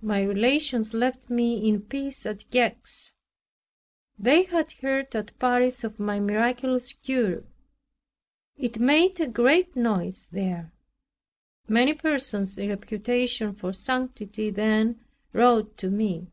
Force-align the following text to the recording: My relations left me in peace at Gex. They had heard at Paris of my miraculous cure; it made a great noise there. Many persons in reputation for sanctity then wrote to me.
My 0.00 0.22
relations 0.22 0.94
left 0.94 1.28
me 1.30 1.68
in 1.68 1.82
peace 1.82 2.24
at 2.26 2.48
Gex. 2.52 3.14
They 4.16 4.44
had 4.44 4.70
heard 4.70 5.12
at 5.16 5.36
Paris 5.40 5.82
of 5.82 5.98
my 5.98 6.20
miraculous 6.20 6.92
cure; 6.92 7.42
it 8.56 8.78
made 8.78 9.18
a 9.18 9.26
great 9.26 9.74
noise 9.74 10.28
there. 10.28 10.70
Many 11.66 11.94
persons 11.94 12.56
in 12.56 12.68
reputation 12.68 13.52
for 13.52 13.72
sanctity 13.72 14.50
then 14.50 15.04
wrote 15.32 15.76
to 15.78 15.90
me. 15.90 16.28